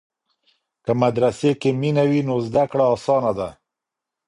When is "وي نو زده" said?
2.09-2.63